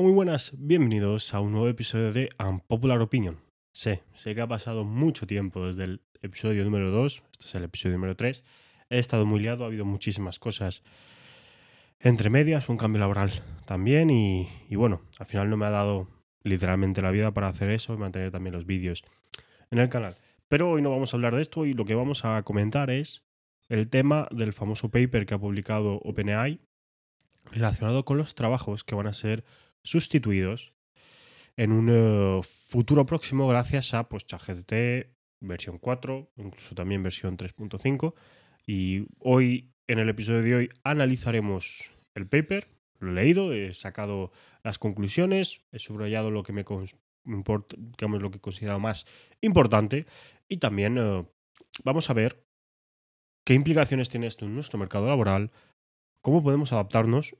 [0.00, 3.40] Muy buenas, bienvenidos a un nuevo episodio de Unpopular Opinion.
[3.72, 7.64] Sé, sé que ha pasado mucho tiempo desde el episodio número 2, este es el
[7.64, 8.44] episodio número 3.
[8.90, 10.84] He estado muy liado, ha habido muchísimas cosas
[11.98, 13.32] entre medias, un cambio laboral
[13.66, 16.06] también y bueno, al final no me ha dado
[16.44, 19.02] literalmente la vida para hacer eso y mantener también los vídeos
[19.72, 20.14] en el canal.
[20.46, 23.24] Pero hoy no vamos a hablar de esto y lo que vamos a comentar es
[23.68, 26.60] el tema del famoso paper que ha publicado OpenAI
[27.50, 29.44] relacionado con los trabajos que van a ser
[29.82, 30.72] sustituidos
[31.56, 35.08] en un eh, futuro próximo gracias a pues ChatGPT
[35.40, 38.14] versión 4, incluso también versión 3.5
[38.66, 42.68] y hoy en el episodio de hoy analizaremos el paper,
[42.98, 46.64] lo he leído, he sacado las conclusiones, he subrayado lo que me
[47.24, 49.06] importa, digamos lo que he considerado más
[49.40, 50.06] importante.
[50.48, 51.24] Y también eh,
[51.84, 52.44] vamos a ver
[53.44, 55.50] qué implicaciones tiene esto en nuestro mercado laboral,
[56.20, 57.36] cómo podemos adaptarnos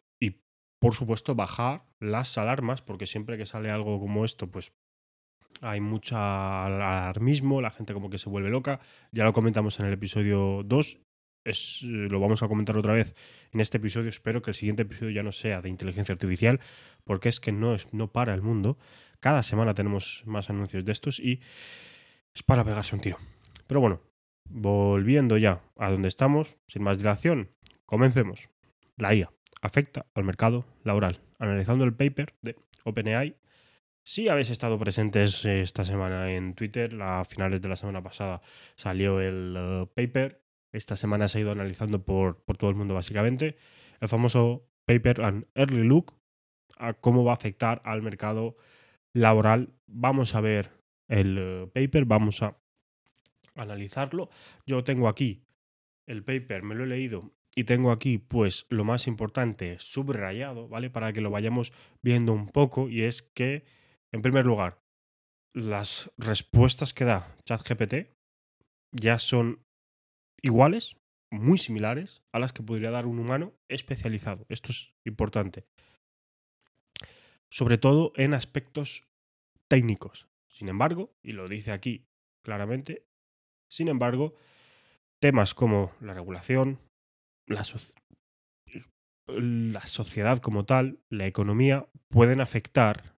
[0.79, 4.73] por supuesto, bajar las alarmas, porque siempre que sale algo como esto, pues
[5.61, 8.81] hay mucho alarmismo, la gente como que se vuelve loca.
[9.11, 11.01] Ya lo comentamos en el episodio 2,
[11.45, 13.15] es, lo vamos a comentar otra vez
[13.53, 14.09] en este episodio.
[14.09, 16.61] Espero que el siguiente episodio ya no sea de inteligencia artificial,
[17.05, 18.79] porque es que no, es, no para el mundo.
[19.20, 21.41] Cada semana tenemos más anuncios de estos y
[22.35, 23.19] es para pegarse un tiro.
[23.67, 24.01] Pero bueno,
[24.48, 27.51] volviendo ya a donde estamos, sin más dilación,
[27.85, 28.48] comencemos.
[28.97, 29.31] La IA
[29.62, 31.20] afecta al mercado laboral.
[31.39, 33.37] Analizando el paper de OpenAI,
[34.03, 38.41] si habéis estado presentes esta semana en Twitter, a finales de la semana pasada
[38.75, 40.42] salió el uh, paper.
[40.73, 43.56] Esta semana se ha ido analizando por, por todo el mundo básicamente.
[44.01, 46.14] El famoso paper An Early Look
[46.79, 48.56] a cómo va a afectar al mercado
[49.12, 49.75] laboral.
[49.86, 50.70] Vamos a ver
[51.09, 52.56] el uh, paper, vamos a
[53.55, 54.31] analizarlo.
[54.64, 55.45] Yo tengo aquí
[56.06, 60.91] el paper, me lo he leído y tengo aquí pues lo más importante subrayado, ¿vale?
[60.91, 63.64] Para que lo vayamos viendo un poco y es que,
[64.12, 64.81] en primer lugar,
[65.53, 68.14] las respuestas que da ChatGPT
[68.92, 69.67] ya son
[70.41, 70.98] iguales,
[71.30, 74.46] muy similares a las que podría dar un humano especializado.
[74.48, 75.67] Esto es importante.
[77.51, 79.02] Sobre todo en aspectos
[79.67, 80.29] técnicos.
[80.46, 82.07] Sin embargo, y lo dice aquí
[82.42, 83.05] claramente,
[83.67, 84.35] sin embargo,
[85.19, 86.79] temas como la regulación,
[87.48, 87.64] la,
[89.27, 93.17] la sociedad como tal, la economía, pueden afectar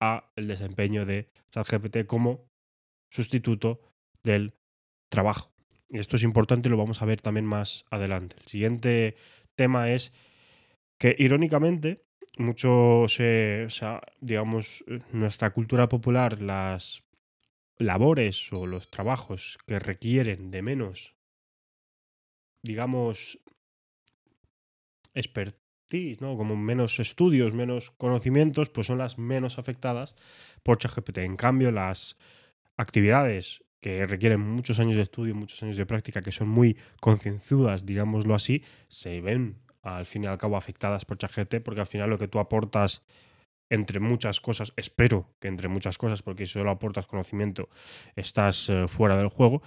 [0.00, 2.50] a el desempeño de ChatGPT como
[3.10, 3.80] sustituto
[4.22, 4.54] del
[5.08, 5.52] trabajo.
[5.88, 8.36] Esto es importante y lo vamos a ver también más adelante.
[8.38, 9.16] El siguiente
[9.54, 10.12] tema es
[10.98, 12.04] que irónicamente
[12.38, 17.04] mucho se, o sea, digamos, nuestra cultura popular, las
[17.78, 21.14] labores o los trabajos que requieren de menos,
[22.62, 23.38] digamos,
[25.16, 26.36] expertise, ¿no?
[26.36, 30.14] Como menos estudios, menos conocimientos, pues son las menos afectadas
[30.62, 31.18] por ChatGPT.
[31.18, 32.16] En cambio, las
[32.76, 37.86] actividades que requieren muchos años de estudio, muchos años de práctica, que son muy concienzudas,
[37.86, 42.10] digámoslo así, se ven al fin y al cabo afectadas por ChatGPT, porque al final
[42.10, 43.02] lo que tú aportas
[43.70, 47.68] entre muchas cosas, espero que entre muchas cosas, porque si solo aportas conocimiento
[48.14, 49.62] estás eh, fuera del juego,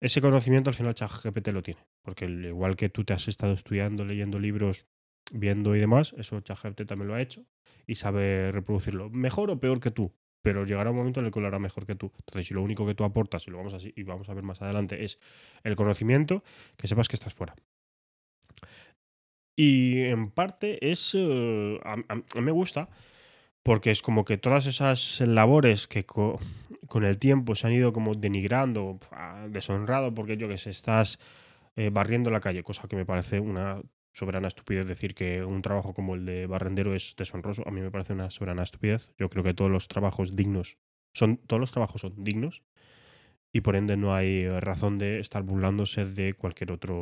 [0.00, 4.04] ese conocimiento al final ChatGPT lo tiene, porque igual que tú te has estado estudiando,
[4.04, 4.86] leyendo libros,
[5.32, 7.44] viendo y demás, eso ChatGPT también lo ha hecho
[7.86, 11.40] y sabe reproducirlo, mejor o peor que tú, pero llegará un momento en el que
[11.40, 12.12] lo hará mejor que tú.
[12.18, 14.44] Entonces, si lo único que tú aportas, y lo vamos a, y vamos a ver
[14.44, 15.18] más adelante, es
[15.62, 16.44] el conocimiento,
[16.76, 17.54] que sepas que estás fuera.
[19.56, 21.12] Y en parte es.
[21.14, 21.80] Eh,
[22.40, 22.88] me gusta
[23.64, 28.14] porque es como que todas esas labores que con el tiempo se han ido como
[28.14, 29.00] denigrando,
[29.48, 31.18] deshonrado, porque yo que sé, estás
[31.76, 33.80] eh, barriendo la calle, cosa que me parece una
[34.12, 37.90] soberana estupidez decir que un trabajo como el de barrendero es deshonroso, a mí me
[37.90, 39.12] parece una soberana estupidez.
[39.18, 40.78] Yo creo que todos los trabajos dignos
[41.12, 42.62] son todos los trabajos son dignos
[43.52, 46.92] y por ende no hay razón de estar burlándose de cualquier otra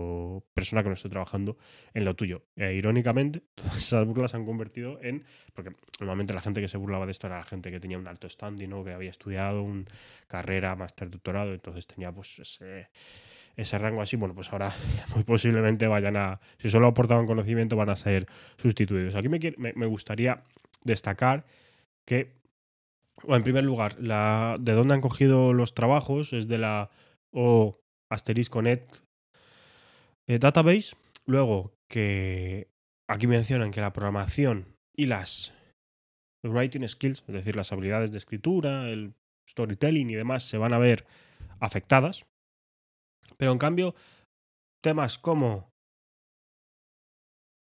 [0.52, 1.56] persona que no esté trabajando
[1.94, 2.44] en lo tuyo.
[2.56, 5.24] E, irónicamente, todas esas burlas se han convertido en,
[5.54, 8.06] porque normalmente la gente que se burlaba de esto era la gente que tenía un
[8.06, 8.84] alto standing, ¿no?
[8.84, 9.86] que había estudiado una
[10.26, 12.88] carrera, máster, doctorado, entonces tenía pues ese,
[13.56, 14.72] ese rango así, bueno, pues ahora
[15.14, 18.26] muy posiblemente vayan a, si solo aportaban conocimiento, van a ser
[18.56, 19.14] sustituidos.
[19.14, 19.38] Aquí me,
[19.74, 20.42] me gustaría
[20.84, 21.44] destacar
[22.04, 22.42] que
[23.24, 26.90] o en primer lugar, la, de dónde han cogido los trabajos es de la
[27.30, 28.84] O asterisco net
[30.26, 30.96] eh, database.
[31.24, 32.68] Luego, que
[33.08, 35.52] aquí mencionan que la programación y las
[36.42, 39.14] writing skills, es decir, las habilidades de escritura, el
[39.48, 41.06] storytelling y demás, se van a ver
[41.60, 42.26] afectadas.
[43.42, 43.96] Pero en cambio,
[44.84, 45.74] temas como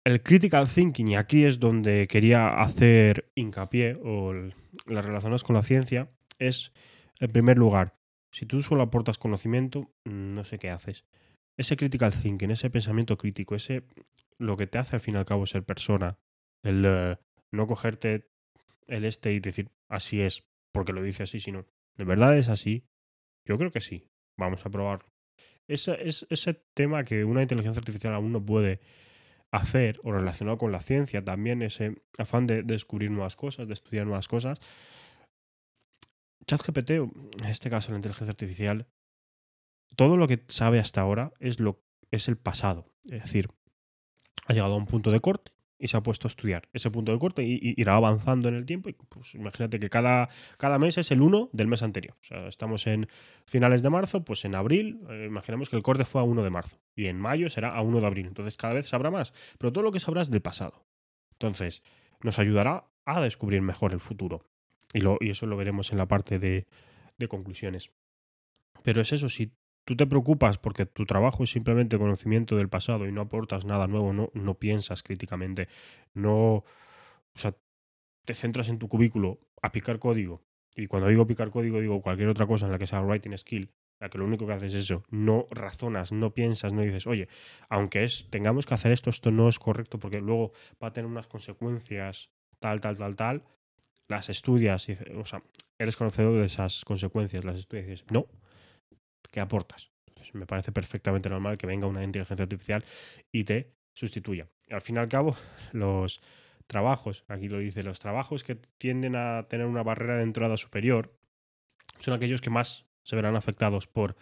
[0.05, 4.33] el critical thinking, y aquí es donde quería hacer hincapié, o
[4.87, 6.73] las relaciones con la ciencia, es,
[7.21, 7.95] en primer lugar,
[8.33, 11.05] si tú solo aportas conocimiento, no sé qué haces.
[11.55, 13.85] Ese critical thinking, ese pensamiento crítico, ese
[14.39, 16.19] lo que te hace al fin y al cabo ser persona,
[16.61, 17.17] el eh,
[17.53, 18.27] no cogerte
[18.87, 20.43] el este y decir así es,
[20.73, 22.83] porque lo dice así, sino, ¿de verdad es así?
[23.45, 24.09] Yo creo que sí.
[24.35, 25.12] Vamos a probarlo.
[25.67, 28.81] Ese, es, ese tema que una inteligencia artificial aún no puede
[29.51, 34.05] hacer o relacionado con la ciencia, también ese afán de, descubrir nuevas cosas, de estudiar
[34.05, 34.59] nuevas cosas.
[36.47, 38.87] ChatGPT, en este caso la inteligencia artificial,
[39.95, 42.91] todo lo que sabe hasta ahora es, lo, es el pasado.
[43.05, 43.49] Es decir,
[44.47, 47.11] ha llegado a un punto de corte y se ha puesto a estudiar ese punto
[47.11, 48.87] de corte y, irá avanzando en el tiempo.
[48.87, 52.15] Y pues imagínate que cada, cada mes es el 1 del mes anterior.
[52.21, 53.09] O sea, estamos en
[53.45, 56.49] finales de marzo, pues en abril, eh, imaginemos que el corte fue a 1 de
[56.49, 58.27] marzo y en mayo será a 1 de abril.
[58.27, 60.85] Entonces cada vez sabrá más, pero todo lo que sabrás del pasado.
[61.33, 61.83] Entonces,
[62.21, 64.45] nos ayudará a descubrir mejor el futuro.
[64.93, 66.65] Y, eso lo veremos en la parte de,
[67.17, 67.91] de conclusiones.
[68.83, 69.51] Pero es eso, si
[69.85, 73.87] tú te preocupas porque tu trabajo es simplemente conocimiento del pasado y no aportas nada
[73.87, 75.67] nuevo, no, no piensas críticamente,
[76.13, 76.65] no, o
[77.35, 77.55] sea,
[78.25, 80.41] te centras en tu cubículo a picar código.
[80.75, 83.71] Y cuando digo picar código, digo cualquier otra cosa en la que sea writing skill,
[83.99, 87.27] la que lo único que haces es eso, no razonas, no piensas, no dices, oye,
[87.69, 90.51] aunque es, tengamos que hacer esto, esto no es correcto porque luego
[90.81, 93.43] va a tener unas consecuencias tal, tal, tal, tal,
[94.07, 95.43] las estudias, y, o sea,
[95.77, 98.27] eres conocedor de esas consecuencias, las estudias y dices, no,
[99.33, 99.89] ¿qué aportas?
[100.31, 102.85] me parece perfectamente normal que venga una inteligencia artificial
[103.31, 104.47] y te sustituya.
[104.71, 105.35] al fin y al cabo,
[105.73, 106.21] los
[106.67, 111.13] trabajos, aquí lo dice, los trabajos que tienden a tener una barrera de entrada superior
[111.99, 114.15] son aquellos que más se verán afectados por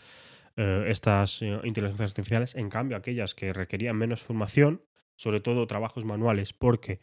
[0.58, 2.56] eh, estas eh, inteligencias artificiales.
[2.56, 4.82] En cambio, aquellas que requerían menos formación,
[5.16, 7.00] sobre todo trabajos manuales, porque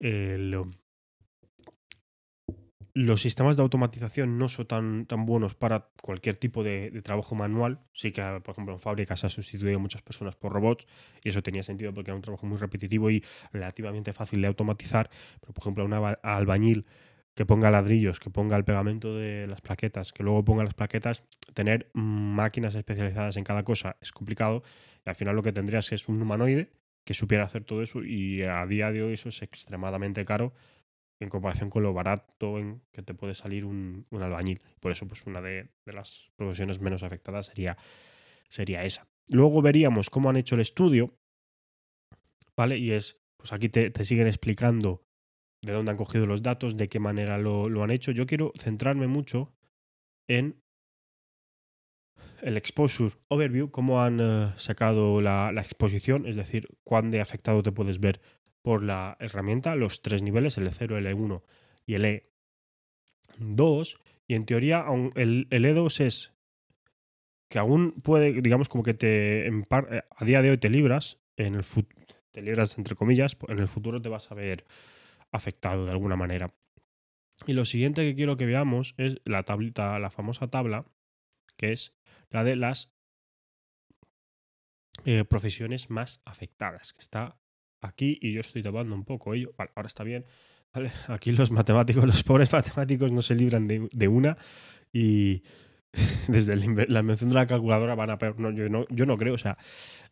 [0.00, 0.54] el,
[2.98, 7.78] los sistemas de automatización no son tan, tan buenos para cualquier tipo de, trabajo manual.
[7.92, 10.84] Sí que, por ejemplo, en fábricas se ha sustituido muchas personas por robots
[11.22, 15.10] y eso tenía sentido porque era un trabajo muy repetitivo y relativamente fácil de automatizar.
[15.40, 15.92] Pero, por ejemplo, un
[16.24, 16.86] albañil
[17.36, 21.22] que ponga ladrillos, que ponga el pegamento de las plaquetas, que luego ponga las plaquetas,
[21.54, 24.64] tener máquinas especializadas en cada cosa es complicado
[25.06, 26.72] y al final lo que tendrías es un humanoide
[27.04, 30.52] que supiera hacer todo eso y a día de hoy eso es extremadamente caro
[31.20, 34.60] en comparación con lo barato en que te puede salir un, albañil.
[34.80, 37.76] Por eso, pues una de, las profesiones menos afectadas sería,
[38.48, 39.08] sería esa.
[39.26, 41.18] Luego veríamos cómo han hecho el estudio,
[42.56, 42.78] ¿vale?
[42.78, 45.04] Y es, pues aquí te, siguen explicando
[45.62, 48.12] de dónde han cogido los datos, de qué manera lo, han hecho.
[48.12, 49.52] Yo quiero centrarme mucho
[50.28, 50.62] en
[52.42, 57.64] el exposure overview, cómo han eh, sacado la, la, exposición, es decir, cuán de afectado
[57.64, 58.20] te puedes ver
[58.62, 61.42] por la herramienta los tres niveles, el E0, el E1
[61.86, 62.22] y el
[63.38, 63.98] E2.
[64.26, 64.84] Y en teoría,
[65.14, 66.32] el, E2 es
[67.48, 71.54] que aún puede, digamos, como que te eh, a día de hoy te libras, en
[71.54, 71.64] el
[72.32, 74.64] te libras entre comillas, en el futuro te vas a ver
[75.32, 76.54] afectado de alguna manera.
[77.46, 80.84] Y lo siguiente que quiero que veamos es la tablita, la famosa tabla,
[81.56, 81.96] que es
[82.30, 82.90] la de las
[85.04, 87.38] eh, profesiones más afectadas, que está
[87.80, 89.52] aquí y yo estoy tapando un poco ello.
[89.56, 90.24] Vale, ahora está bien.
[91.08, 94.36] Aquí los matemáticos, los pobres matemáticos no se libran de, una
[94.92, 95.42] y
[96.28, 98.18] desde la invención de la calculadora van a...
[98.36, 99.56] No, yo, no, yo no creo, o sea,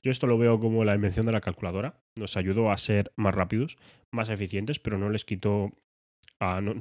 [0.03, 2.01] yo esto lo veo como la invención de la calculadora.
[2.17, 3.77] Nos ayudó a ser más rápidos,
[4.11, 5.73] más eficientes, pero no les quitó...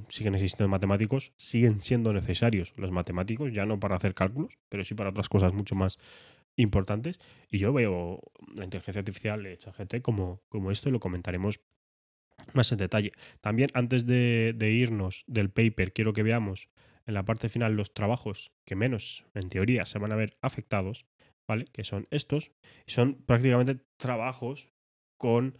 [0.09, 4.95] Siguen existiendo matemáticos, siguen siendo necesarios los matemáticos, ya no para hacer cálculos, pero sí
[4.95, 5.97] para otras cosas mucho más
[6.55, 7.19] importantes.
[7.49, 8.21] Y yo veo
[8.55, 11.61] la inteligencia artificial de ChatGPT como, como esto y lo comentaremos
[12.53, 13.11] más en detalle.
[13.41, 16.69] También antes de, irnos del paper, quiero que veamos
[17.05, 21.05] en la parte final los trabajos que menos, en teoría, se van a ver afectados,
[21.47, 21.65] ¿vale?
[21.71, 22.51] Que son estos.
[22.87, 24.69] Son prácticamente trabajos
[25.17, 25.57] con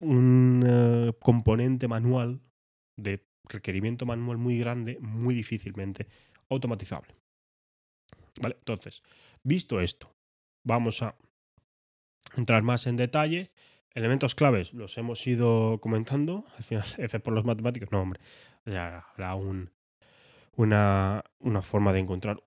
[0.00, 2.40] un eh, componente manual
[2.96, 6.06] de requerimiento manual muy grande, muy difícilmente
[6.48, 7.14] automatizable.
[8.40, 8.56] ¿Vale?
[8.58, 9.02] Entonces,
[9.42, 10.14] visto esto,
[10.62, 11.16] vamos a
[12.36, 13.50] entrar más en detalle.
[13.94, 16.44] Elementos claves los hemos ido comentando.
[16.56, 18.20] Al final, F por los matemáticos, no, hombre.
[18.64, 19.70] Ya habrá un,
[20.56, 22.42] una, una forma de encontrar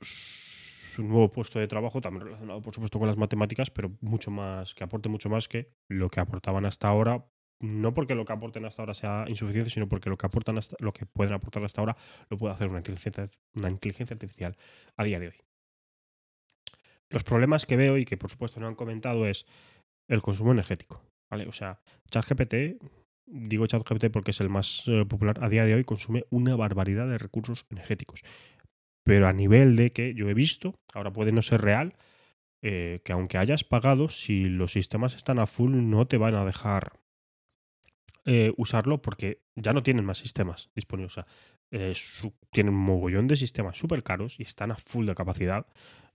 [0.00, 4.74] su nuevo puesto de trabajo, también relacionado, por supuesto, con las matemáticas, pero mucho más,
[4.74, 7.26] que aporte mucho más que lo que aportaban hasta ahora.
[7.60, 10.76] No porque lo que aporten hasta ahora sea insuficiente, sino porque lo que aportan hasta,
[10.78, 11.96] lo que pueden aportar hasta ahora
[12.28, 14.56] lo puede hacer una inteligencia, una inteligencia artificial
[14.96, 15.36] a día de hoy.
[17.10, 19.46] Los problemas que veo y que por supuesto no han comentado es
[20.08, 21.02] el consumo energético.
[21.30, 22.80] O sea, ChatGPT,
[23.26, 27.08] digo ChatGPT porque es el más eh, popular, a día de hoy consume una barbaridad
[27.08, 28.22] de recursos energéticos.
[29.04, 31.94] Pero a nivel de que yo he visto, ahora puede no ser real,
[32.62, 36.44] eh, que aunque hayas pagado, si los sistemas están a full, no te van a
[36.44, 36.98] dejar
[38.24, 41.12] eh, usarlo porque ya no tienen más sistemas disponibles.
[41.12, 41.26] O sea,
[41.70, 41.92] eh,
[42.50, 45.66] tienen un mogollón de sistemas súper caros y están a full de capacidad.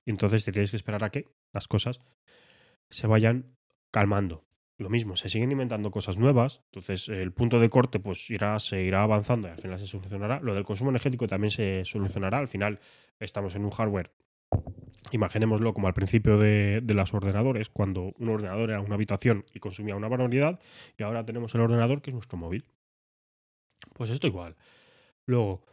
[0.05, 2.01] Entonces te tienes que esperar a que las cosas
[2.89, 3.55] se vayan
[3.91, 4.45] calmando.
[4.77, 8.81] Lo mismo, se siguen inventando cosas nuevas, entonces el punto de corte pues irá, se
[8.81, 10.39] irá avanzando y al final se solucionará.
[10.39, 12.39] Lo del consumo energético también se solucionará.
[12.39, 12.79] Al final
[13.19, 14.11] estamos en un hardware
[15.11, 19.95] Imaginémoslo como al principio de, los ordenadores, cuando un ordenador era una habitación y consumía
[19.95, 20.59] una barbaridad,
[20.97, 22.65] y ahora tenemos el ordenador que es nuestro móvil.
[23.93, 24.55] Pues esto igual.
[25.25, 25.65] Luego,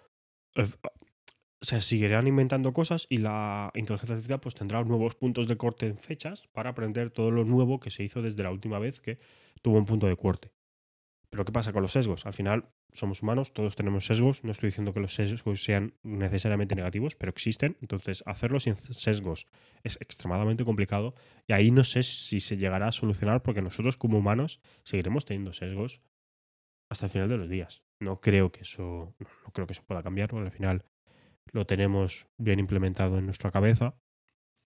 [1.60, 5.98] se seguirán inventando cosas y la inteligencia artificial pues tendrá nuevos puntos de corte en
[5.98, 9.18] fechas para aprender todo lo nuevo que se hizo desde la última vez que
[9.62, 10.52] tuvo un punto de corte.
[11.30, 12.24] Pero ¿qué pasa con los sesgos?
[12.26, 14.44] Al final somos humanos, todos tenemos sesgos.
[14.44, 17.76] No estoy diciendo que los sesgos sean necesariamente negativos, pero existen.
[17.82, 19.46] Entonces, hacerlo sin sesgos
[19.82, 21.14] es extremadamente complicado.
[21.46, 25.52] Y ahí no sé si se llegará a solucionar porque nosotros como humanos seguiremos teniendo
[25.52, 26.00] sesgos
[26.88, 27.82] hasta el final de los días.
[28.00, 30.84] No creo que eso, no creo que eso pueda cambiar, al final
[31.52, 33.94] lo tenemos bien implementado en nuestra cabeza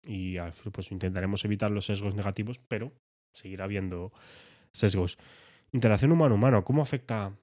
[0.01, 0.38] y
[0.71, 2.93] pues intentaremos evitar los sesgos negativos, pero
[3.33, 4.12] seguirá habiendo
[4.74, 5.17] sesgos.
[5.71, 7.38] Interacción humano-humano, ¿cómo afecta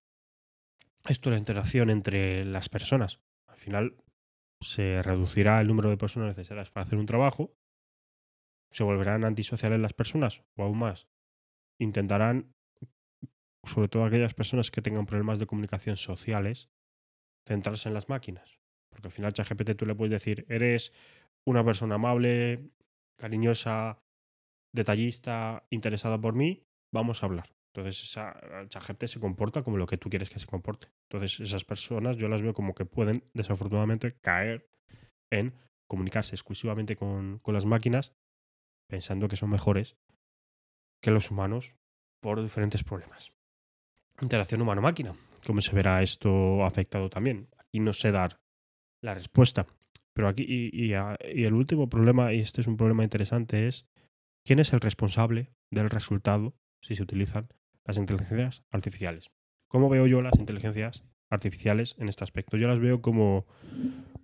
[1.09, 3.21] esto la interacción entre las personas?
[3.47, 3.97] Al final
[4.61, 7.55] se reducirá el número de personas necesarias para hacer un trabajo,
[8.73, 11.09] se volverán antisociales las personas o aún más,
[11.79, 12.53] intentarán,
[13.65, 16.71] sobre todo aquellas personas que tengan problemas de comunicación sociales,
[17.47, 18.59] centrarse en las máquinas.
[18.97, 20.91] Porque al final ChatGPT tú le puedes decir, eres
[21.45, 22.71] una persona amable,
[23.19, 23.99] cariñosa,
[24.73, 27.55] detallista, interesada por mí, vamos a hablar.
[27.75, 30.89] Entonces esa, gente se comporta como lo que tú quieres que se comporte.
[31.11, 34.67] Entonces esas personas yo las veo como que pueden desafortunadamente caer
[35.31, 35.53] en
[35.87, 38.15] comunicarse exclusivamente con, con las máquinas
[38.89, 39.99] pensando que son mejores
[41.03, 41.77] que los humanos
[42.23, 43.35] por diferentes problemas.
[44.23, 45.15] Interacción humano-máquina.
[45.47, 47.49] ¿Cómo se verá esto afectado también?
[47.59, 48.41] Aquí no sé dar
[49.03, 49.67] la respuesta.
[50.15, 53.87] Pero aquí, y, y, y el último problema, y este es un problema interesante, es
[54.45, 57.49] quién es el responsable del resultado si se utilizan
[57.85, 59.31] las inteligencias artificiales.
[59.69, 62.57] ¿Cómo veo yo las inteligencias artificiales en este aspecto?
[62.57, 63.47] Yo las veo como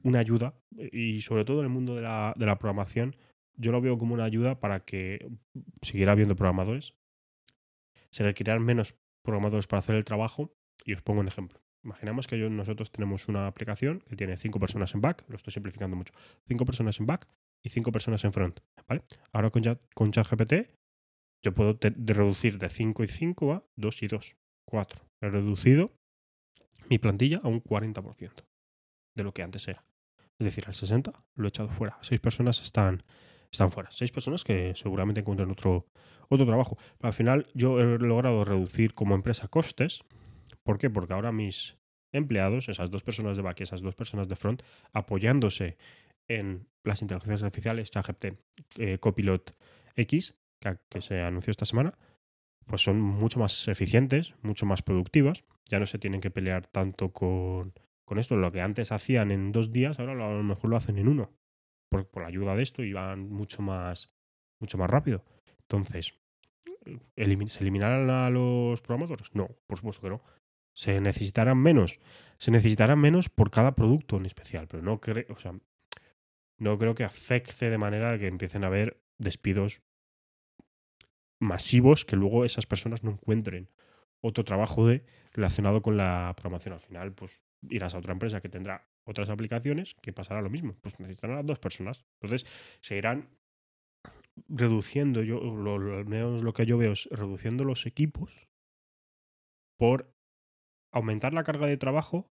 [0.02, 3.16] una ayuda y sobre todo en el mundo de la, de la programación,
[3.56, 5.28] yo lo veo como una ayuda para que
[5.82, 6.94] siguiera habiendo programadores,
[8.10, 11.60] se requieran menos programadores para hacer el trabajo y os pongo un ejemplo.
[11.84, 15.52] Imaginamos que yo, nosotros tenemos una aplicación que tiene cinco personas en back, lo estoy
[15.52, 16.14] simplificando mucho,
[16.46, 17.28] cinco personas en back
[17.62, 18.60] y cinco personas en front.
[18.88, 19.02] ¿vale?
[19.32, 19.62] Ahora con,
[19.94, 20.54] con ChatGPT
[21.42, 25.02] yo puedo reducir de 5 y 5 a 2 y 2, 4.
[25.20, 25.90] He reducido
[26.88, 28.44] mi plantilla a un 40%
[29.16, 29.84] de lo que antes era.
[30.38, 31.98] Es decir, al 60 lo he echado fuera.
[32.00, 33.02] Seis personas están,
[33.50, 33.90] están fuera.
[33.90, 35.86] Seis personas que seguramente encuentran otro,
[36.28, 36.78] otro trabajo.
[37.00, 40.02] Al final yo he logrado reducir como empresa costes.
[40.64, 40.90] ¿Por qué?
[40.90, 41.76] Porque ahora mis
[42.12, 45.76] empleados, esas dos personas de back y esas dos personas de front, apoyándose
[46.28, 48.26] en las inteligencias artificiales, ChatGPT,
[48.78, 49.56] eh, Copilot
[49.96, 51.98] X, que, se anunció esta semana,
[52.66, 55.44] pues son mucho más eficientes, mucho más productivas.
[55.68, 57.72] Ya no se tienen que pelear tanto con,
[58.04, 58.36] con esto.
[58.36, 61.32] Lo que antes hacían en dos días, ahora a lo mejor lo hacen en uno.
[61.90, 64.14] Por, por la ayuda de esto y van mucho más,
[64.60, 65.24] mucho más rápido.
[65.62, 66.14] Entonces,
[66.84, 69.34] ¿se eliminarán a los programadores?
[69.34, 70.22] No, por supuesto que no.
[70.74, 71.98] Se necesitarán menos.
[72.38, 75.54] Se necesitarán menos por cada producto en especial, pero no creo, o sea,
[76.58, 79.82] no creo que afecte de manera que empiecen a haber despidos
[81.40, 83.68] masivos que luego esas personas no encuentren
[84.20, 86.74] otro trabajo de relacionado con la programación.
[86.74, 87.32] Al final, pues
[87.68, 90.76] irás a otra empresa que tendrá otras aplicaciones que pasará lo mismo.
[90.80, 92.04] Pues necesitarán a dos personas.
[92.20, 92.48] Entonces,
[92.80, 93.28] se irán
[94.48, 98.48] reduciendo, yo, lo, menos lo que yo veo es reduciendo los equipos
[99.78, 100.14] por
[100.92, 102.30] aumentar la carga de trabajo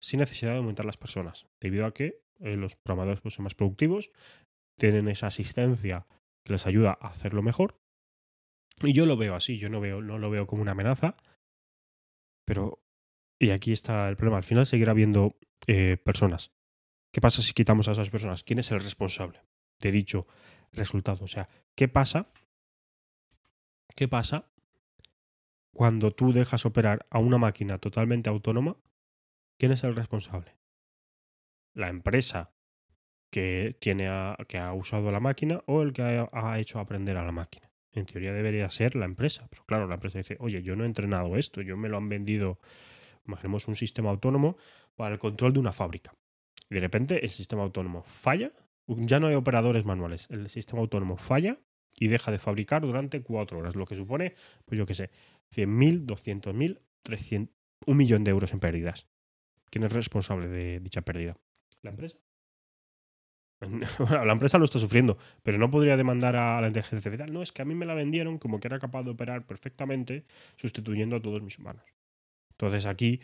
[0.00, 1.46] sin necesidad de aumentar las personas.
[1.60, 4.10] Debido a que eh, los programadores pues, son más productivos,
[4.78, 6.06] tienen esa asistencia
[6.44, 7.80] que les ayuda a hacerlo mejor
[8.82, 11.16] y yo lo veo así, yo no, veo, no lo veo como una amenaza,
[12.44, 12.82] pero...
[13.38, 16.52] Y aquí está el problema, al final seguirá habiendo eh, personas.
[17.12, 18.42] ¿Qué pasa si quitamos a esas personas?
[18.44, 19.42] ¿Quién es el responsable
[19.78, 20.26] de dicho
[20.72, 21.24] resultado?
[21.24, 22.26] O sea, ¿qué pasa?
[23.94, 24.50] ¿Qué pasa
[25.76, 28.76] cuando tú dejas operar a una máquina totalmente autónoma?
[29.58, 30.56] ¿Quién es el responsable?
[31.74, 32.54] ¿La empresa
[33.30, 34.08] que, tiene
[34.48, 36.02] que ha usado la máquina o el que
[36.32, 37.70] ha hecho aprender a la máquina?
[38.00, 39.46] en teoría debería ser la empresa.
[39.50, 42.08] Pero claro, la empresa dice, oye, yo no he entrenado esto, yo me lo han
[42.08, 42.60] vendido,
[43.26, 44.56] imaginemos un sistema autónomo
[44.94, 46.14] para el control de una fábrica.
[46.68, 48.52] Y de repente el sistema autónomo falla,
[48.86, 51.58] ya no hay operadores manuales, el sistema autónomo falla
[51.98, 54.34] y deja de fabricar durante cuatro horas, lo que supone,
[54.64, 55.10] pues yo qué sé,
[55.54, 57.54] 100.000, 200.000, 300,
[57.86, 59.08] un millón de euros en pérdidas.
[59.70, 61.36] ¿Quién es responsable de dicha pérdida?
[61.82, 62.16] La empresa.
[64.10, 67.32] la empresa lo está sufriendo, pero no podría demandar a la inteligencia artificial.
[67.32, 70.24] No, es que a mí me la vendieron como que era capaz de operar perfectamente
[70.56, 71.84] sustituyendo a todos mis humanos.
[72.50, 73.20] Entonces aquí,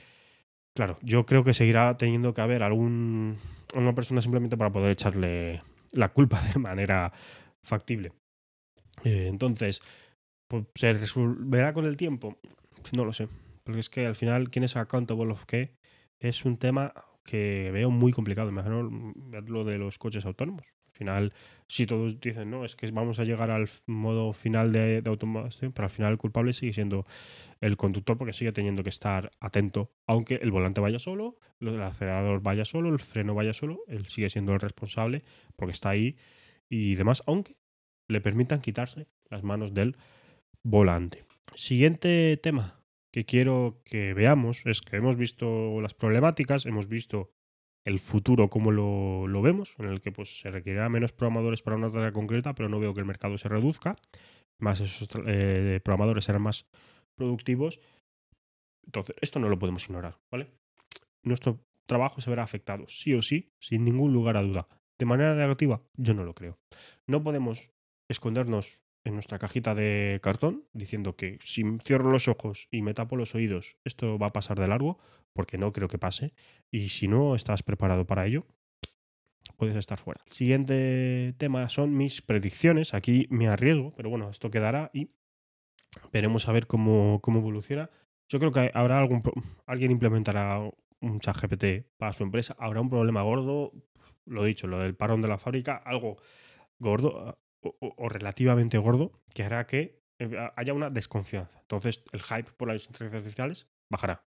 [0.75, 3.39] claro, yo creo que seguirá teniendo que haber algún
[3.75, 5.63] una persona simplemente para poder echarle
[5.93, 7.13] la culpa de manera
[7.63, 8.13] factible.
[9.05, 9.83] Eh, entonces,
[10.49, 12.39] pues, ¿se resolverá con el tiempo?
[12.93, 13.29] No lo sé.
[13.65, 15.75] Porque es que al final, ¿quién es accountable of qué?
[16.19, 16.93] Es un tema
[17.25, 18.49] que veo muy complicado.
[18.49, 19.15] Imagino
[19.47, 20.67] lo de los coches autónomos.
[20.87, 21.33] Al final,
[21.69, 25.73] si todos dicen, no, es que vamos a llegar al modo final de, de automación,
[25.73, 27.07] pero al final el culpable sigue siendo
[27.61, 32.43] el conductor porque sigue teniendo que estar atento, aunque el volante vaya solo, el acelerador
[32.43, 35.23] vaya solo, el freno vaya solo, él sigue siendo el responsable
[35.57, 36.17] porque está ahí
[36.69, 37.57] y demás, aunque
[38.09, 39.97] le permitan quitarse las manos del
[40.65, 41.25] volante.
[41.55, 42.81] Siguiente tema
[43.13, 47.31] que quiero que veamos es que hemos visto las problemáticas, hemos visto
[47.85, 51.77] el futuro como lo, lo, vemos, en el que pues, se requerirá menos programadores para
[51.77, 53.97] una tarea concreta, pero no veo que el mercado se reduzca,
[54.61, 56.67] más esos eh, programadores serán más
[57.17, 57.81] productivos.
[58.87, 60.51] Entonces, esto no lo podemos ignorar, ¿vale?
[61.25, 64.69] Nuestro trabajo se verá afectado, sí o sí, sin ningún lugar a duda.
[64.99, 66.59] De manera negativa, yo no lo creo.
[67.09, 67.71] No podemos
[68.13, 73.17] escondernos en nuestra cajita de cartón diciendo que si cierro los ojos y me tapo
[73.17, 74.99] los oídos, esto va a pasar de largo,
[75.33, 76.35] porque no creo que pase.
[76.71, 78.47] Y si no estás preparado para ello,
[79.57, 80.21] puedes estar fuera.
[80.27, 82.95] Siguiente tema son mis predicciones.
[82.95, 85.11] Aquí me arriesgo, pero bueno, esto quedará y
[86.13, 87.91] veremos a ver cómo, cómo evoluciona.
[88.29, 89.23] Yo creo que habrá algún
[89.67, 90.61] alguien implementará
[91.01, 92.57] un chat GPT para su empresa.
[92.59, 93.73] Habrá un problema gordo,
[94.25, 96.17] lo dicho, lo del parón de la fábrica, algo
[96.79, 101.59] gordo o, relativamente gordo que hará que eh, haya una desconfianza.
[101.61, 104.25] Entonces el hype por las inteligencias artificiales bajará.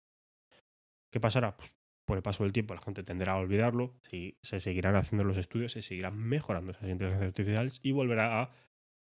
[1.11, 1.57] ¿Qué pasará?
[1.57, 5.25] Pues por el paso del tiempo la gente tenderá a olvidarlo, si, se seguirán haciendo
[5.25, 8.51] los estudios, se seguirán mejorando esas inteligencias artificiales y volverá a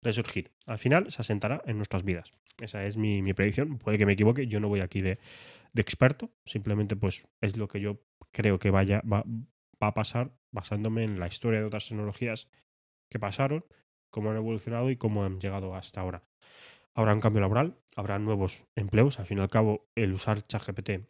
[0.04, 0.52] resurgir.
[0.66, 2.34] Al final se asentará en nuestras vidas.
[2.60, 3.78] Esa es mi, predicción.
[3.78, 5.18] Puede que me equivoque, yo no voy aquí de,
[5.76, 9.24] experto, simplemente pues es lo que yo creo que vaya, va,
[9.82, 12.50] va a pasar basándome en la historia de otras tecnologías
[13.10, 13.66] que pasaron
[14.10, 16.24] cómo han evolucionado y cómo han llegado hasta ahora.
[16.94, 19.20] Habrá un cambio laboral, habrá nuevos empleos.
[19.20, 21.02] Al fin y al cabo, el usar ChatGPT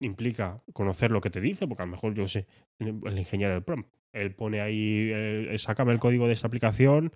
[0.00, 2.46] implica conocer lo que te dice, porque a lo mejor yo sé,
[2.78, 7.12] el ingeniero de prompt, él pone ahí, eh, sácame el código de esta aplicación,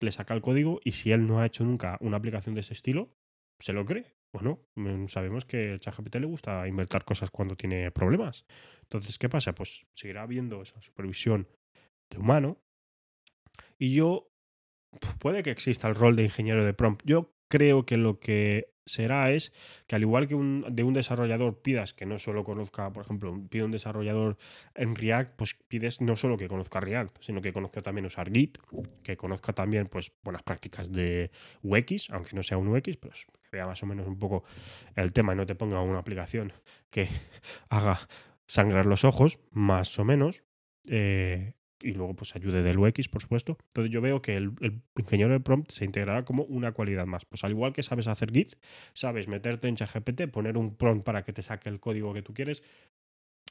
[0.00, 2.74] le saca el código y si él no ha hecho nunca una aplicación de ese
[2.74, 3.10] estilo,
[3.60, 4.06] se lo cree.
[4.32, 8.46] Bueno, mm, sabemos que el ChatGPT le gusta inventar cosas cuando tiene problemas.
[8.82, 9.54] Entonces, ¿qué pasa?
[9.54, 11.46] Pues seguirá habiendo esa supervisión
[12.10, 12.58] de humano,
[13.82, 14.30] y yo,
[15.18, 17.02] puede que exista el rol de ingeniero de prompt.
[17.04, 19.52] Yo creo que lo que será es
[19.88, 23.36] que al igual que un, de un desarrollador pidas que no solo conozca, por ejemplo,
[23.50, 24.38] pide un desarrollador
[24.76, 28.58] en React, pues pides no solo que conozca React, sino que conozca también usar Git,
[29.02, 31.32] que conozca también pues buenas prácticas de
[31.64, 34.44] UX, aunque no sea un UX, pues que vea más o menos un poco
[34.94, 36.52] el tema y no te ponga una aplicación
[36.88, 37.08] que
[37.68, 37.98] haga
[38.46, 40.44] sangrar los ojos, más o menos.
[40.86, 43.58] Eh, y luego pues ayude del UX, por supuesto.
[43.68, 44.52] Entonces yo veo que el,
[44.96, 47.24] ingeniero de prompt se integrará como una cualidad más.
[47.24, 48.54] Pues al igual que sabes hacer Git,
[48.92, 52.34] sabes meterte en ChatGPT, poner un prompt para que te saque el código que tú
[52.34, 52.62] quieres,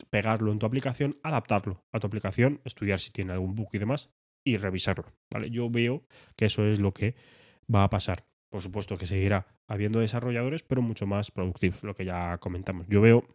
[0.09, 4.09] pegarlo en tu aplicación, adaptarlo a tu aplicación, estudiar si tiene algún bug y demás
[4.43, 5.05] y revisarlo.
[5.29, 5.49] ¿vale?
[5.49, 6.03] Yo veo
[6.35, 7.15] que eso es lo que
[7.73, 8.25] va a pasar.
[8.49, 12.85] Por supuesto que seguirá habiendo desarrolladores, pero mucho más productivos, lo que ya comentamos.
[12.89, 13.25] Yo veo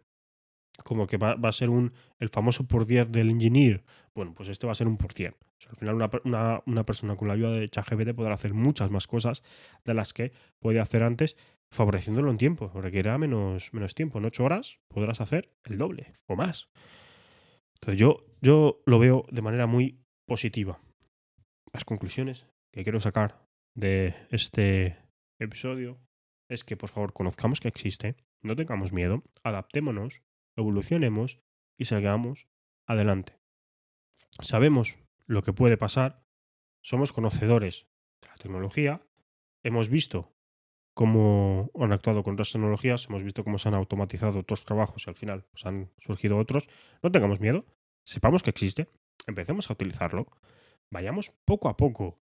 [0.83, 3.83] como que va, a ser un, el famoso por 10 del engineer.
[4.13, 5.35] Bueno, pues este va a ser un por 100.
[5.69, 9.43] al final una, una, persona con la ayuda de ChatGPT podrá hacer muchas más cosas
[9.85, 11.35] de las que puede hacer antes,
[11.71, 12.71] favoreciéndolo en tiempo.
[12.73, 14.19] Requerirá menos, menos tiempo.
[14.19, 16.69] En 8 horas podrás hacer el doble o más.
[17.75, 20.79] Entonces yo, yo lo veo de manera muy positiva.
[21.73, 24.97] Las conclusiones que quiero sacar de este
[25.39, 25.99] episodio
[26.49, 30.21] es que por favor conozcamos que existe, no tengamos miedo, adaptémonos
[30.57, 31.39] evolucionemos
[31.77, 32.47] y salgamos
[32.85, 33.39] adelante.
[34.39, 36.23] Sabemos lo que puede pasar,
[36.81, 37.87] somos conocedores
[38.21, 39.01] de la tecnología,
[39.63, 40.33] hemos visto
[40.93, 45.09] cómo han actuado con otras tecnologías, hemos visto cómo se han automatizado otros trabajos y
[45.09, 46.67] al final pues, han surgido otros.
[47.03, 47.65] No tengamos miedo,
[48.05, 48.87] sepamos que existe,
[49.27, 50.27] empecemos a utilizarlo,
[50.89, 52.19] vayamos poco a poco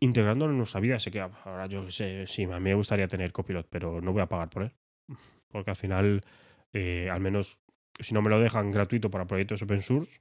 [0.00, 0.98] integrándolo en nuestra vida.
[0.98, 4.22] Sé que ahora yo sé, sí, a mí me gustaría tener copilot, pero no voy
[4.22, 4.72] a pagar por él.
[5.48, 6.22] Porque al final,
[6.74, 7.60] eh, al menos
[8.00, 10.20] si no me lo dejan gratuito para proyectos open source,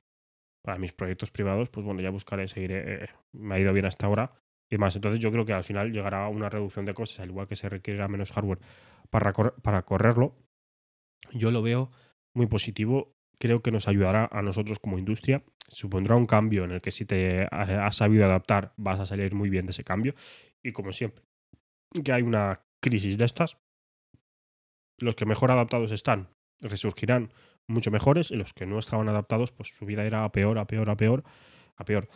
[0.62, 3.04] para mis proyectos privados, pues bueno, ya buscaré, seguiré.
[3.04, 4.32] Eh, me ha ido bien hasta ahora
[4.70, 4.96] y más.
[4.96, 7.68] Entonces yo creo que al final llegará una reducción de costes, al igual que se
[7.68, 8.60] requerirá menos hardware
[9.10, 10.36] para, para correrlo.
[11.32, 11.92] Yo lo veo
[12.34, 13.16] muy positivo.
[13.39, 15.44] Creo que nos ayudará a nosotros como industria.
[15.68, 19.50] Supondrá un cambio en el que si te has sabido adaptar vas a salir muy
[19.50, 20.13] bien de ese cambio.
[20.62, 21.26] Y como siempre,
[22.06, 23.58] que hay una crisis de estas,
[25.00, 26.30] los que mejor adaptados están
[26.63, 27.32] resurgirán
[27.67, 30.65] mucho mejores y los que no estaban adaptados, pues su vida era a peor, a
[30.65, 31.23] peor, a peor,
[31.76, 32.10] a peor.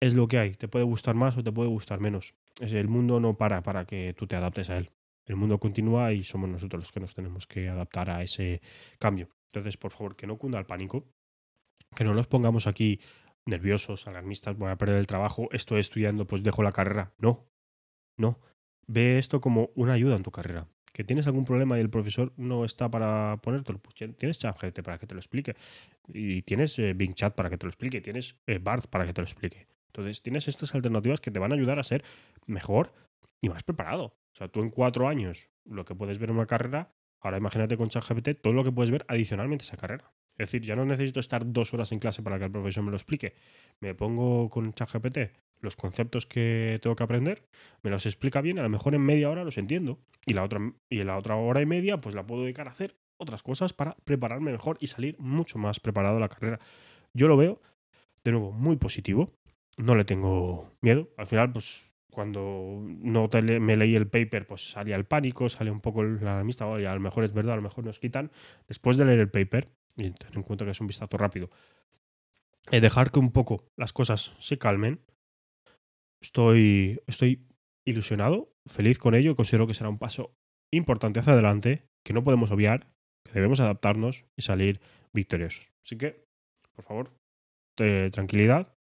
[0.00, 2.34] Es lo que hay, te puede gustar más o te puede gustar menos.
[2.60, 4.90] El mundo no para para que tú te adaptes a él.
[5.26, 8.62] El mundo continúa y somos nosotros los que nos tenemos que adaptar a ese
[8.98, 9.28] cambio.
[9.48, 11.04] Entonces, por favor, que no cunda el pánico,
[11.94, 13.00] que no nos pongamos aquí
[13.44, 17.12] nerviosos, alarmistas, voy a perder el trabajo, estoy estudiando, pues dejo la carrera.
[17.18, 17.46] No,
[18.16, 18.40] no.
[18.86, 20.68] Ve esto como una ayuda en tu carrera
[20.98, 24.98] que tienes algún problema y el profesor no está para ponértelo, pues tienes ChatGPT para
[24.98, 25.54] que te lo explique.
[26.08, 28.00] Y tienes eh, Bing Chat para que te lo explique.
[28.00, 29.68] Tienes eh, para que te lo explique.
[29.86, 32.02] Entonces tienes estas alternativas que te van a ayudar a ser
[32.46, 32.92] mejor
[33.40, 34.06] y más preparado.
[34.06, 37.76] O sea, tú en cuatro años lo que puedes ver en una carrera, ahora imagínate
[37.76, 40.12] con ChatGPT todo lo que puedes ver adicionalmente a esa carrera.
[40.32, 42.90] Es decir, ya no necesito estar dos horas en clase para que el profesor me
[42.90, 43.36] lo explique.
[43.78, 45.18] Me pongo con ChatGPT
[45.60, 47.42] los conceptos que tengo que aprender,
[47.82, 49.98] me los explica bien, a lo mejor en media hora los entiendo.
[50.26, 52.96] Y la otra, y la otra hora y media, pues la puedo dedicar a hacer
[53.16, 56.60] otras cosas para prepararme mejor y salir mucho más preparado a la carrera.
[57.12, 57.60] Yo lo veo,
[58.24, 59.32] de nuevo, muy positivo.
[59.76, 61.08] No le tengo miedo.
[61.16, 63.28] Al final, pues cuando no
[63.60, 66.94] me leí el paper, pues salía el pánico, salía un poco la alarmista, y a
[66.94, 68.32] lo mejor es verdad, a lo mejor nos quitan.
[68.66, 71.50] Después de leer el paper, y tener en cuenta que es un vistazo rápido,
[72.70, 75.00] eh, dejar que un poco las cosas se calmen,
[76.22, 77.46] Estoy, estoy
[77.86, 79.36] ilusionado, feliz con ello.
[79.36, 80.34] Considero que será un paso
[80.72, 82.92] importante hacia adelante, que no podemos obviar,
[83.24, 84.80] que debemos adaptarnos y salir
[85.12, 85.72] victoriosos.
[85.84, 86.24] Así que,
[86.74, 87.12] por favor,
[87.76, 88.74] tranquilidad.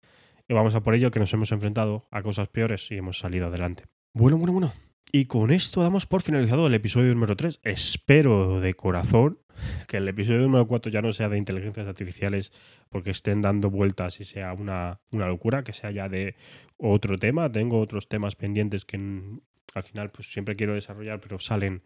[0.48, 3.46] Y vamos a por ello que nos hemos enfrentado a cosas peores y hemos salido
[3.46, 3.84] adelante.
[4.14, 4.72] Bueno, bueno, bueno.
[5.16, 7.60] Y con esto damos por finalizado el episodio número 3.
[7.62, 9.38] Espero de corazón
[9.86, 12.50] que el episodio número 4 ya no sea de inteligencias artificiales
[12.88, 16.34] porque estén dando vueltas y sea una, una locura, que sea ya de
[16.78, 17.52] otro tema.
[17.52, 21.84] Tengo otros temas pendientes que al final pues siempre quiero desarrollar, pero salen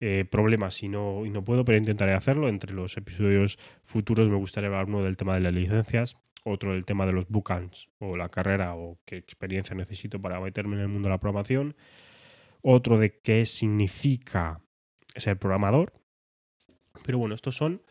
[0.00, 2.48] eh, problemas y no, y no puedo, pero intentaré hacerlo.
[2.48, 6.86] Entre los episodios futuros me gustaría hablar uno del tema de las licencias, otro del
[6.86, 10.88] tema de los bookends o la carrera o qué experiencia necesito para meterme en el
[10.88, 11.76] mundo de la programación
[12.64, 14.60] otro de qué significa
[15.14, 15.92] ser programador.
[17.04, 17.82] Pero bueno, estos son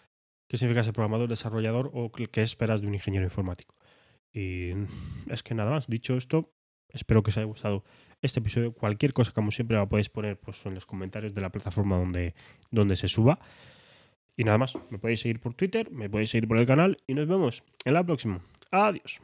[0.48, 3.76] qué significa ser programador, desarrollador o qué esperas de un ingeniero informático.
[4.34, 4.72] Y
[5.30, 6.52] es que nada más, dicho esto,
[6.90, 7.84] espero que os haya gustado
[8.22, 8.74] este episodio.
[8.74, 12.34] Cualquier cosa, como siempre, la podéis poner pues, en los comentarios de la plataforma donde,
[12.72, 13.40] donde se suba.
[14.36, 17.14] Y nada más, me podéis seguir por Twitter, me podéis seguir por el canal y
[17.14, 18.42] nos vemos en la próxima.
[18.72, 19.24] Adiós.